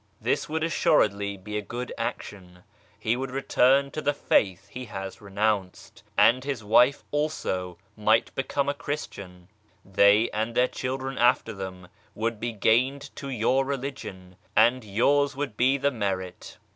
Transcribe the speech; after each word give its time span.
This 0.19 0.49
would 0.49 0.63
assuredly 0.63 1.37
be 1.37 1.59
a 1.59 1.61
good 1.61 1.93
action: 1.95 2.63
he 2.97 3.15
would 3.15 3.29
return 3.29 3.91
to 3.91 4.01
the 4.01 4.15
faith 4.15 4.67
he 4.69 4.85
has 4.85 5.21
renounced, 5.21 6.01
and 6.17 6.43
his 6.43 6.63
wife 6.63 7.03
also 7.11 7.77
might 7.95 8.33
become 8.33 8.67
a 8.67 8.73
Christian; 8.73 9.47
they 9.85 10.27
and 10.31 10.55
their 10.55 10.67
children 10.67 11.19
after 11.19 11.53
them 11.53 11.87
would 12.15 12.39
be 12.39 12.51
gained 12.51 13.15
to 13.17 13.29
your 13.29 13.63
religion, 13.63 14.37
and 14.55 14.83
yours 14.83 15.35
would 15.35 15.55
be 15.55 15.77
the 15.77 15.91
merit. 15.91 16.57